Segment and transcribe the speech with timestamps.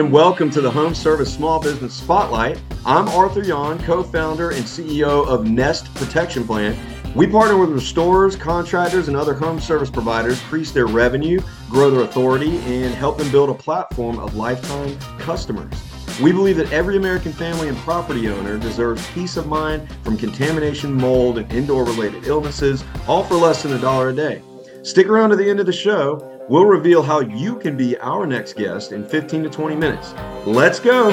[0.00, 2.58] and welcome to the Home Service Small Business Spotlight.
[2.86, 6.74] I'm Arthur Yon, co founder and CEO of Nest Protection Plan.
[7.14, 11.38] We partner with restorers, contractors, and other home service providers, increase their revenue,
[11.68, 15.74] grow their authority, and help them build a platform of lifetime customers.
[16.18, 20.94] We believe that every American family and property owner deserves peace of mind from contamination,
[20.94, 24.40] mold, and indoor related illnesses, all for less than a dollar a day.
[24.82, 26.39] Stick around to the end of the show.
[26.50, 30.12] We'll reveal how you can be our next guest in 15 to 20 minutes.
[30.44, 31.12] Let's go.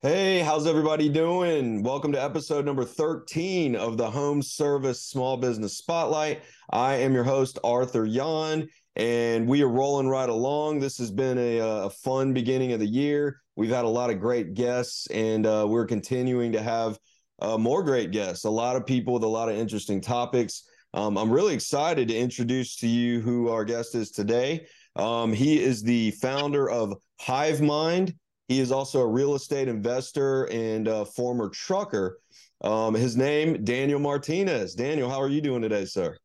[0.00, 1.82] Hey, how's everybody doing?
[1.82, 6.44] Welcome to episode number 13 of the Home Service Small Business Spotlight.
[6.70, 10.80] I am your host, Arthur Yon and we are rolling right along.
[10.80, 13.42] This has been a, a, fun beginning of the year.
[13.54, 16.98] We've had a lot of great guests, and uh, we're continuing to have
[17.40, 18.44] uh, more great guests.
[18.44, 20.64] A lot of people with a lot of interesting topics.
[20.94, 24.66] Um, I'm really excited to introduce to you who our guest is today.
[24.96, 28.14] Um, he is the founder of Hive Mind.
[28.48, 32.18] He is also a real estate investor and a former trucker.
[32.62, 34.74] Um, his name, Daniel Martinez.
[34.74, 36.16] Daniel, how are you doing today, sir?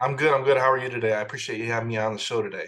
[0.00, 0.32] I'm good.
[0.32, 0.56] I'm good.
[0.56, 1.12] How are you today?
[1.12, 2.66] I appreciate you having me on the show today.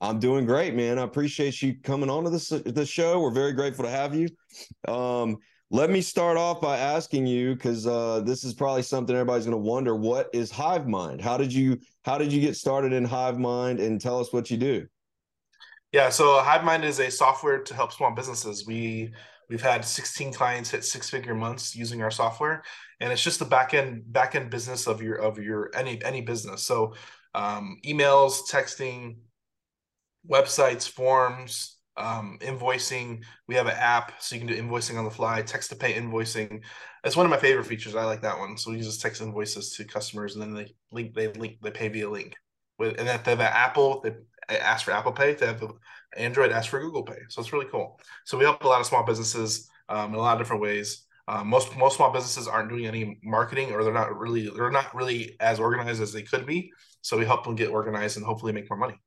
[0.00, 0.98] I'm doing great, man.
[0.98, 3.20] I appreciate you coming on to this the show.
[3.20, 4.28] We're very grateful to have you.
[4.86, 5.38] Um,
[5.70, 9.52] let me start off by asking you because uh, this is probably something everybody's going
[9.52, 11.20] to wonder: what is Hive Mind?
[11.20, 13.80] How did you how did you get started in Hive Mind?
[13.80, 14.86] And tell us what you do.
[15.92, 18.66] Yeah, so Hive Mind is a software to help small businesses.
[18.66, 19.12] We
[19.50, 22.62] we've had 16 clients hit six figure months using our software,
[23.00, 26.22] and it's just the back end back end business of your of your any any
[26.22, 26.62] business.
[26.62, 26.94] So
[27.34, 29.16] um, emails, texting,
[30.28, 33.24] websites, forms, um, invoicing.
[33.46, 35.94] We have an app so you can do invoicing on the fly, text to pay
[35.94, 36.62] invoicing.
[37.02, 37.94] That's one of my favorite features.
[37.94, 38.56] I like that one.
[38.56, 41.88] So we just text invoices to customers and then they link they link they pay
[41.88, 42.34] via link.
[42.78, 44.14] With and if they have an Apple, they
[44.48, 45.32] ask for Apple Pay.
[45.32, 45.62] If they have
[46.16, 47.18] Android, ask for Google Pay.
[47.28, 48.00] So it's really cool.
[48.24, 51.04] So we help a lot of small businesses um, in a lot of different ways.
[51.26, 54.94] Uh, most most small businesses aren't doing any marketing, or they're not really they're not
[54.94, 56.70] really as organized as they could be.
[57.02, 58.98] So we help them get organized and hopefully make more money.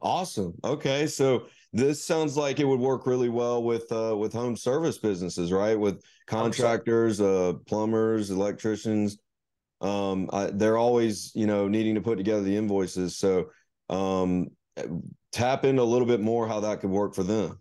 [0.00, 0.54] Awesome.
[0.64, 4.98] Okay, so this sounds like it would work really well with uh, with home service
[4.98, 5.78] businesses, right?
[5.78, 9.18] With contractors, uh, plumbers, electricians.
[9.80, 13.16] Um, I, they're always you know needing to put together the invoices.
[13.16, 13.50] So
[13.90, 14.48] um,
[15.32, 17.60] tap into a little bit more how that could work for them.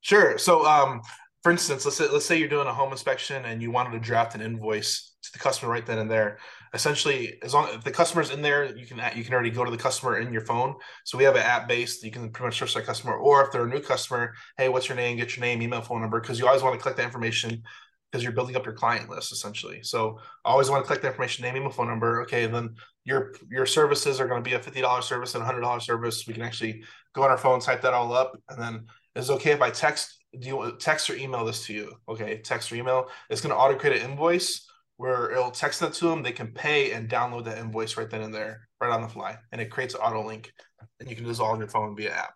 [0.00, 0.36] Sure.
[0.36, 1.00] So um,
[1.42, 4.00] for instance, let's say let's say you're doing a home inspection and you wanted to
[4.00, 6.38] draft an invoice to the customer right then and there.
[6.74, 9.70] Essentially, as long if the customer's in there, you can you can already go to
[9.70, 10.74] the customer in your phone.
[11.04, 12.02] So we have an app based.
[12.02, 14.88] You can pretty much search that customer, or if they're a new customer, hey, what's
[14.88, 15.16] your name?
[15.16, 17.62] Get your name, email, phone number, because you always want to collect that information
[18.10, 19.82] because you're building up your client list essentially.
[19.82, 22.22] So I always want to collect the information, name, email, phone number.
[22.22, 22.74] Okay, then
[23.04, 25.84] your your services are going to be a fifty dollars service and a hundred dollars
[25.84, 26.26] service.
[26.26, 26.82] We can actually
[27.14, 30.24] go on our phone, type that all up, and then is okay if I text
[30.38, 31.92] do you text or email this to you?
[32.08, 33.08] Okay, text or email.
[33.30, 34.66] It's going to auto create an invoice
[34.96, 36.22] where it'll text that to them.
[36.22, 39.36] They can pay and download that invoice right then and there, right on the fly,
[39.52, 40.52] and it creates an auto link,
[41.00, 42.34] and you can do this all on your phone via app.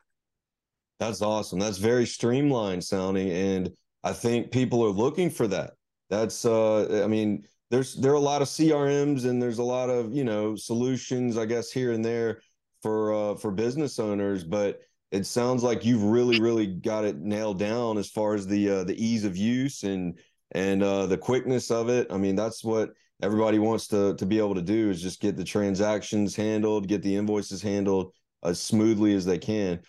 [1.01, 1.61] That's awesome.
[1.61, 3.71] That's very streamlined sounding, and
[4.03, 5.75] I think people are looking for that.
[6.11, 9.91] That's, uh, I mean, there's there are a lot of CRMs and there's a lot
[9.91, 12.41] of you know solutions, I guess, here and there
[12.83, 14.81] for uh, for business owners, but
[15.11, 18.85] it sounds like you've really really got it nailed down as far as the uh,
[18.85, 20.19] the ease of use and
[20.53, 22.06] and uh, the quickness of it.
[22.10, 22.91] I mean, that's what
[23.22, 27.03] everybody wants to to be able to do is just get the transactions handled, get
[27.03, 29.81] the invoices handled as smoothly as they can.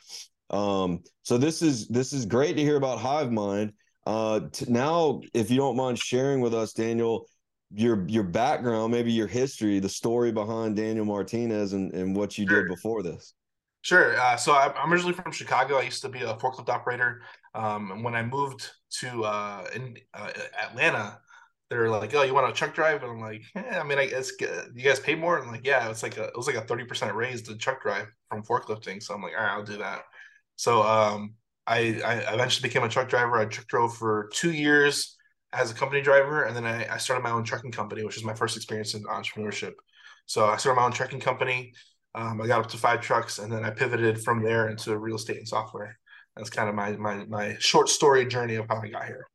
[0.49, 3.73] Um, so this is this is great to hear about Hive Mind.
[4.05, 7.27] Uh, t- now, if you don't mind sharing with us, Daniel,
[7.71, 12.47] your your background, maybe your history, the story behind Daniel Martinez and, and what you
[12.47, 12.63] sure.
[12.63, 13.33] did before this.
[13.81, 14.19] Sure.
[14.19, 15.77] Uh, so I'm originally from Chicago.
[15.77, 17.21] I used to be a forklift operator.
[17.53, 21.19] Um, and when I moved to uh, in uh, Atlanta,
[21.69, 24.07] they're like, "Oh, you want a truck drive?" And I'm like, "Yeah, I mean, I
[24.07, 26.55] guess you guys pay more." And I'm like, "Yeah, it's like a it was like
[26.55, 29.63] a thirty percent raise to truck drive from forklifting." So I'm like, "All right, I'll
[29.63, 30.01] do that."
[30.55, 31.35] So um,
[31.67, 33.37] I, I eventually became a truck driver.
[33.37, 35.15] I truck drove for two years
[35.53, 38.25] as a company driver, and then I, I started my own trucking company, which was
[38.25, 39.73] my first experience in entrepreneurship.
[40.25, 41.73] So I started my own trucking company.
[42.15, 45.15] Um, I got up to five trucks, and then I pivoted from there into real
[45.15, 45.97] estate and software.
[46.35, 49.27] That's kind of my my my short story journey of how I got here.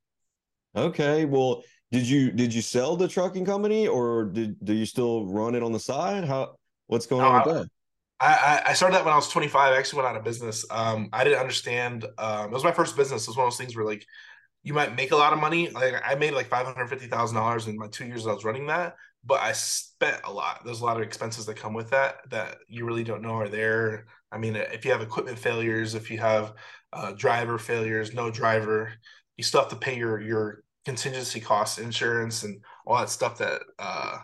[0.76, 1.62] Okay, well,
[1.92, 5.62] did you did you sell the trucking company, or did do you still run it
[5.62, 6.24] on the side?
[6.24, 6.56] How
[6.86, 7.68] what's going on with that?
[8.20, 9.72] I, I started that when I was 25.
[9.72, 10.64] I actually went out of business.
[10.70, 12.06] Um, I didn't understand.
[12.16, 13.24] Um, it was my first business.
[13.24, 14.06] It was one of those things where like
[14.62, 15.68] you might make a lot of money.
[15.68, 18.44] Like I made like five hundred fifty thousand dollars in my two years I was
[18.44, 20.62] running that, but I spent a lot.
[20.64, 23.48] There's a lot of expenses that come with that that you really don't know are
[23.48, 24.06] there.
[24.34, 26.54] I mean, if you have equipment failures, if you have
[26.92, 28.92] uh, driver failures, no driver,
[29.36, 33.62] you still have to pay your your contingency costs, insurance, and all that stuff that
[33.78, 34.18] uh,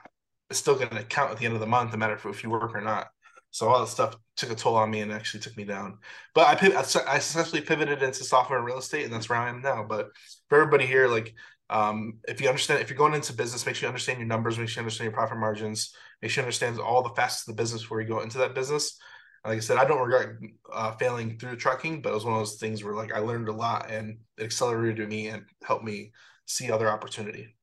[0.50, 2.42] is still going to count at the end of the month, no matter if, if
[2.42, 3.08] you work or not.
[3.52, 5.98] So all that stuff took a toll on me and actually took me down.
[6.34, 9.62] But I I essentially pivoted into software and real estate, and that's where I am
[9.62, 9.84] now.
[9.88, 10.10] But
[10.48, 11.34] for everybody here, like
[11.68, 14.58] um, if you understand, if you're going into business, make sure you understand your numbers,
[14.58, 17.56] make sure you understand your profit margins, make sure you understand all the facets of
[17.56, 18.98] the business before you go into that business.
[19.44, 20.36] Like I said, I don't regret
[20.72, 23.48] uh, failing through trucking, but it was one of those things where like I learned
[23.48, 26.12] a lot and it accelerated me and helped me
[26.46, 27.54] see other opportunity.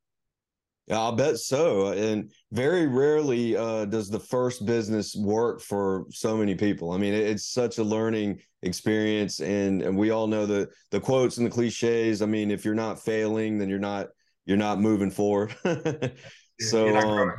[0.87, 1.91] Yeah, I'll bet so.
[1.91, 6.91] And very rarely uh, does the first business work for so many people.
[6.91, 11.37] I mean, it's such a learning experience, and and we all know the the quotes
[11.37, 12.21] and the cliches.
[12.21, 14.07] I mean, if you're not failing, then you're not
[14.45, 15.53] you're not moving forward.
[16.61, 17.33] so, um,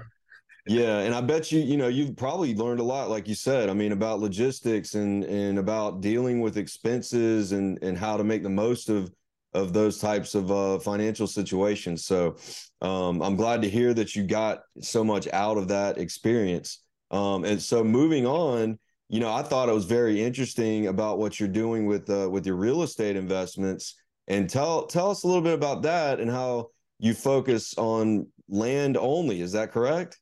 [0.69, 3.69] yeah, and I bet you you know you've probably learned a lot, like you said.
[3.69, 8.43] I mean, about logistics and and about dealing with expenses and and how to make
[8.43, 9.11] the most of
[9.55, 12.05] of those types of uh, financial situations.
[12.05, 12.37] So
[12.83, 16.83] um, I'm glad to hear that you got so much out of that experience.
[17.11, 18.79] Um, and so moving on,
[19.09, 22.47] you know, I thought it was very interesting about what you're doing with uh, with
[22.47, 23.95] your real estate investments.
[24.27, 26.69] And tell tell us a little bit about that and how
[26.99, 29.41] you focus on land only.
[29.41, 30.19] Is that correct?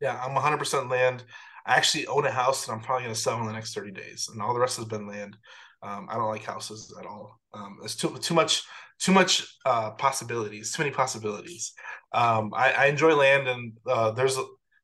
[0.00, 1.24] Yeah, I'm 100% land.
[1.66, 3.90] I actually own a house that I'm probably going to sell in the next 30
[3.90, 5.36] days, and all the rest has been land.
[5.82, 7.38] Um, I don't like houses at all.
[7.52, 8.64] Um, there's too too much
[8.98, 11.72] too much uh, possibilities, too many possibilities.
[12.12, 14.36] Um, I, I, enjoy land, and uh, there's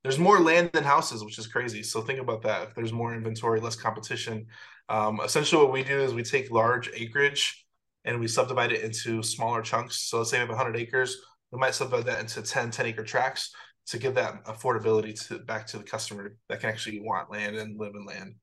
[0.02, 1.82] there's more land than houses, which is crazy.
[1.82, 2.68] So think about that.
[2.68, 4.46] If there's more inventory, less competition.
[4.88, 7.66] Um, essentially, what we do is we take large acreage
[8.04, 10.08] and we subdivide it into smaller chunks.
[10.08, 11.16] So let's say we have 100 acres,
[11.50, 13.50] we might subdivide that into 10 10 acre tracts
[13.86, 17.78] to give that affordability to back to the customer that can actually want land and
[17.78, 18.34] live in land.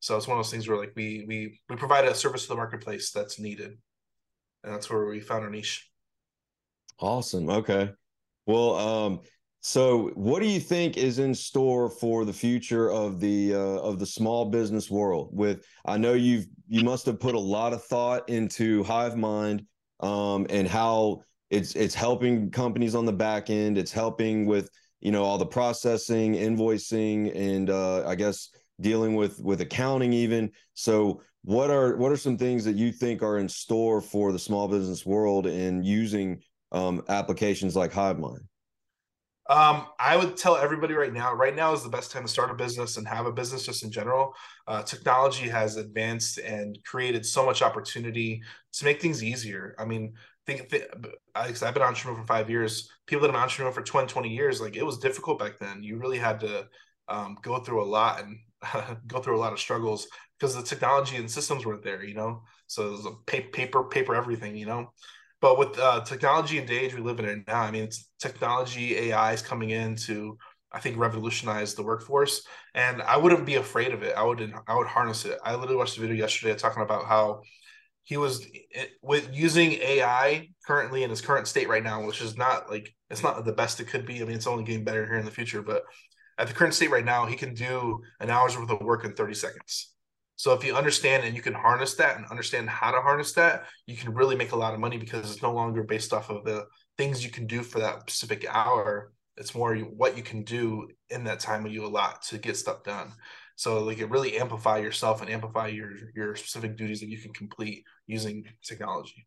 [0.00, 2.48] So it's one of those things where like we we we provide a service to
[2.48, 3.78] the marketplace that's needed,
[4.64, 5.88] and that's where we found our niche.
[6.98, 7.48] Awesome.
[7.48, 7.90] Okay.
[8.46, 9.20] Well, um,
[9.60, 14.00] so what do you think is in store for the future of the uh, of
[14.00, 15.30] the small business world?
[15.32, 19.64] With I know you've you must have put a lot of thought into HiveMind
[20.00, 23.78] um, and how it's it's helping companies on the back end.
[23.78, 24.68] It's helping with
[25.02, 28.48] you know all the processing, invoicing, and uh, I guess
[28.80, 33.22] dealing with with accounting even so what are what are some things that you think
[33.22, 36.40] are in store for the small business world in using
[36.72, 38.40] um, applications like hivemind
[39.50, 42.50] um, I would tell everybody right now, right now is the best time to start
[42.50, 44.34] a business and have a business just in general.
[44.68, 48.40] Uh, technology has advanced and created so much opportunity
[48.72, 49.74] to make things easier.
[49.78, 50.14] I mean,
[50.46, 50.84] think, think
[51.34, 52.90] I, have been entrepreneur for five years.
[53.06, 55.82] People that have been entrepreneur for 20, 20 years, like it was difficult back then.
[55.82, 56.66] You really had to
[57.08, 58.38] um, go through a lot and
[59.06, 60.06] go through a lot of struggles
[60.38, 62.42] because the technology and systems weren't there, you know.
[62.66, 64.92] So it was a paper, paper, everything, you know.
[65.40, 68.08] But with uh, technology and the age we live in it now, I mean, it's
[68.20, 70.38] technology, AI is coming in to,
[70.70, 72.46] I think, revolutionize the workforce.
[72.74, 74.14] And I wouldn't be afraid of it.
[74.16, 75.38] I would, I would harness it.
[75.44, 77.42] I literally watched a video yesterday talking about how
[78.04, 82.36] he was eh, with using AI currently in his current state right now, which is
[82.36, 84.20] not like it's not the best it could be.
[84.20, 85.84] I mean, it's only getting better here in the future, but
[86.38, 89.14] at the current state right now, he can do an hour's worth of work in
[89.14, 89.92] 30 seconds.
[90.36, 93.66] So if you understand and you can harness that and understand how to harness that,
[93.86, 96.44] you can really make a lot of money because it's no longer based off of
[96.44, 96.66] the
[96.98, 99.12] things you can do for that specific hour.
[99.36, 102.82] It's more what you can do in that time when you allot to get stuff
[102.82, 103.12] done.
[103.56, 107.32] So like it really amplify yourself and amplify your your specific duties that you can
[107.32, 109.26] complete using technology.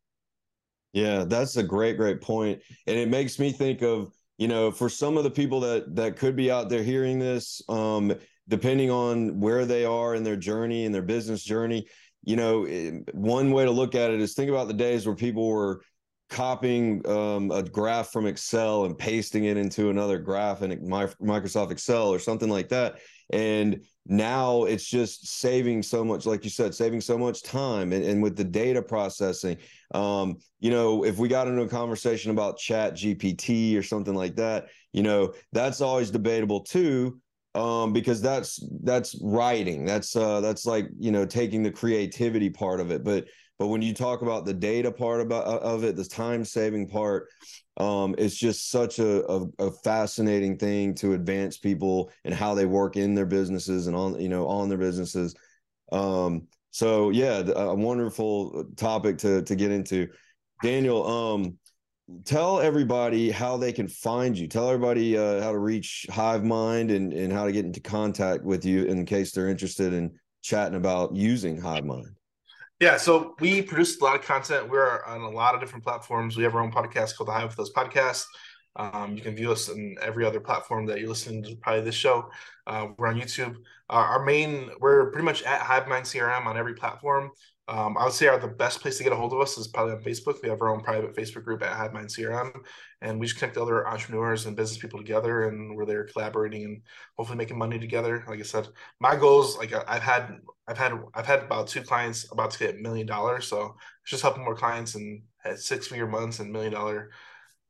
[0.93, 2.61] Yeah, that's a great, great point.
[2.87, 6.17] And it makes me think of you know, for some of the people that that
[6.17, 8.13] could be out there hearing this, um,
[8.47, 11.87] depending on where they are in their journey and their business journey,
[12.23, 15.15] you know, eh, one way to look at it is think about the days where
[15.15, 15.81] people were
[16.29, 22.09] copying um, a graph from Excel and pasting it into another graph in Microsoft Excel
[22.09, 22.99] or something like that.
[23.31, 27.91] And now it's just saving so much, like you said, saving so much time.
[27.91, 29.57] And, and with the data processing,
[29.93, 34.35] um, you know, if we got into a conversation about Chat GPT or something like
[34.35, 37.19] that, you know, that's always debatable too.
[37.55, 39.85] Um, because that's that's writing.
[39.85, 43.03] That's uh that's like, you know, taking the creativity part of it.
[43.05, 46.43] But but when you talk about the data part about uh, of it, the time
[46.43, 47.29] saving part,
[47.77, 52.65] um, it's just such a, a, a, fascinating thing to advance people and how they
[52.65, 55.35] work in their businesses and on you know on their businesses.
[55.91, 60.07] Um, so yeah, a wonderful topic to to get into.
[60.63, 61.57] Daniel, um,
[62.23, 64.47] tell everybody how they can find you.
[64.47, 68.43] Tell everybody uh, how to reach Hive Mind and, and how to get into contact
[68.43, 72.15] with you in case they're interested in chatting about using Hive Mind.
[72.81, 74.69] Yeah, so we produce a lot of content.
[74.69, 76.35] We're on a lot of different platforms.
[76.35, 78.25] We have our own podcast called the Hive with Us podcast.
[78.75, 81.95] Um, you can view us in every other platform that you're listening to, probably this
[81.95, 82.29] show.
[82.67, 83.55] Uh, we're on YouTube.
[83.89, 87.31] Uh, our main, we're pretty much at HiveMind CRM on every platform.
[87.67, 89.67] Um, I would say our the best place to get a hold of us is
[89.67, 90.41] probably on Facebook.
[90.43, 92.51] We have our own private Facebook group at HiveMind CRM,
[93.01, 96.81] and we just connect other entrepreneurs and business people together, and we're there collaborating and
[97.17, 98.23] hopefully making money together.
[98.27, 98.67] Like I said,
[98.99, 102.75] my goals, like I've had, I've had, I've had about two clients about to get
[102.75, 103.47] a million dollars.
[103.47, 107.09] So it's just helping more clients and had six figure months and million dollar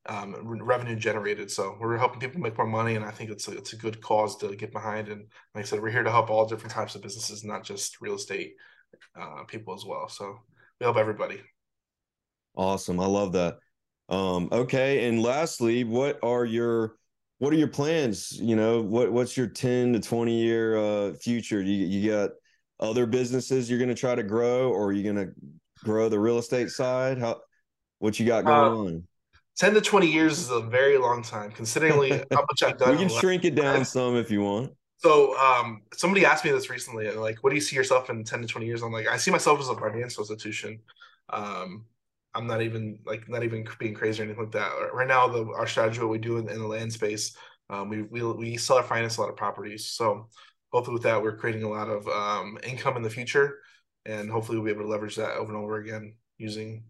[0.08, 1.50] um, revenue generated.
[1.50, 4.02] So we're helping people make more money, and I think it's a, it's a good
[4.02, 5.08] cause to get behind.
[5.08, 8.02] And like I said, we're here to help all different types of businesses, not just
[8.02, 8.56] real estate
[9.20, 10.10] uh, people as well.
[10.10, 10.40] So
[10.80, 11.42] we help everybody.
[12.56, 13.00] Awesome.
[13.00, 13.58] I love that.
[14.10, 15.08] Um, okay.
[15.08, 16.96] And lastly, what are your
[17.40, 18.32] what are your plans?
[18.40, 21.62] You know, what what's your 10 to 20 year uh future?
[21.62, 22.32] You you got
[22.80, 25.32] other businesses you're gonna try to grow or are you gonna
[25.84, 27.18] grow the real estate side?
[27.18, 27.42] How
[28.00, 29.08] what you got going uh, on?
[29.58, 32.92] 10 to 20 years is a very long time considering how much I've done.
[32.92, 34.74] we can shrink it down some if you want.
[34.98, 38.42] So um, somebody asked me this recently, like, what do you see yourself in ten
[38.42, 38.82] to twenty years?
[38.82, 40.80] I'm like, I see myself as a financial institution.
[41.30, 41.86] Um,
[42.34, 44.72] I'm not even like not even being crazy or anything like that.
[44.94, 47.36] Right now, the our strategy, what we do in, in the land space,
[47.70, 49.86] um, we, we we sell or finance a lot of properties.
[49.88, 50.30] So
[50.72, 53.60] hopefully, with that, we're creating a lot of um, income in the future,
[54.06, 56.84] and hopefully, we'll be able to leverage that over and over again using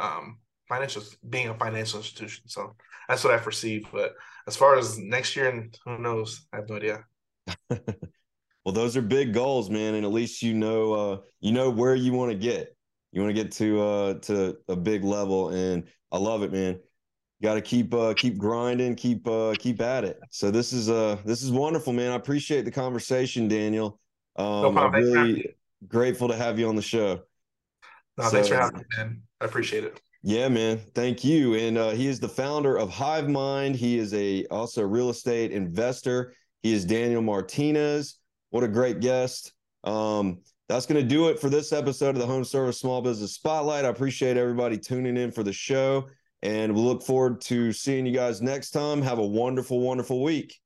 [0.00, 2.44] um, financial being a financial institution.
[2.46, 2.76] So
[3.08, 3.84] that's what I foresee.
[3.92, 4.14] But
[4.46, 7.04] as far as next year and who knows, I have no idea.
[7.70, 11.94] well, those are big goals, man, and at least you know uh, you know where
[11.94, 12.76] you want to get.
[13.12, 16.78] You want to get to uh, to a big level, and I love it, man.
[17.42, 20.18] Got to keep uh, keep grinding, keep uh, keep at it.
[20.30, 22.12] So this is uh this is wonderful, man.
[22.12, 24.00] I appreciate the conversation, Daniel.
[24.36, 25.54] Um, no I'm really
[25.86, 27.20] grateful to have you on the show.
[28.18, 29.22] No, so, thanks for having me, man.
[29.40, 30.00] I appreciate it.
[30.26, 30.80] Yeah, man.
[30.92, 31.54] Thank you.
[31.54, 33.76] And uh, he is the founder of Hive Mind.
[33.76, 36.34] He is a also a real estate investor.
[36.64, 38.18] He is Daniel Martinez.
[38.50, 39.52] What a great guest.
[39.84, 43.34] Um, that's going to do it for this episode of the Home Service Small Business
[43.34, 43.84] Spotlight.
[43.84, 46.08] I appreciate everybody tuning in for the show,
[46.42, 49.02] and we look forward to seeing you guys next time.
[49.02, 50.56] Have a wonderful, wonderful week.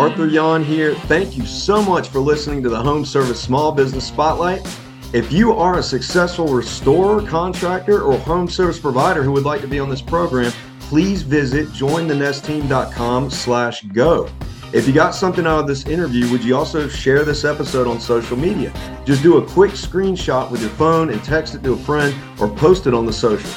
[0.00, 0.94] Arthur Yon here.
[0.94, 4.66] Thank you so much for listening to the Home Service Small Business Spotlight.
[5.12, 9.68] If you are a successful restorer, contractor, or home service provider who would like to
[9.68, 14.26] be on this program, please visit jointhenestteam.com slash go.
[14.72, 18.00] If you got something out of this interview, would you also share this episode on
[18.00, 18.72] social media?
[19.04, 22.48] Just do a quick screenshot with your phone and text it to a friend or
[22.48, 23.50] post it on the social.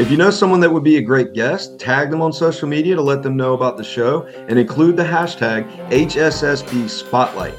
[0.00, 2.94] If you know someone that would be a great guest, tag them on social media
[2.96, 7.52] to let them know about the show and include the hashtag HSSB Spotlight.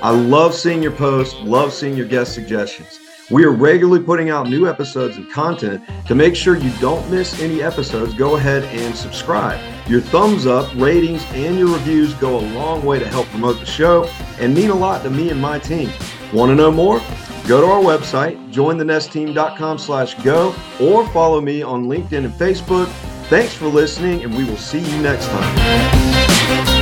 [0.00, 3.00] I love seeing your posts, love seeing your guest suggestions.
[3.32, 5.82] We are regularly putting out new episodes and content.
[6.06, 9.60] To make sure you don't miss any episodes, go ahead and subscribe.
[9.88, 13.66] Your thumbs up, ratings, and your reviews go a long way to help promote the
[13.66, 14.04] show
[14.38, 15.90] and mean a lot to me and my team.
[16.32, 17.00] Want to know more?
[17.48, 22.88] Go to our website, jointhenestteam.com slash go, or follow me on LinkedIn and Facebook.
[23.30, 26.77] Thanks for listening, and we will see you next time.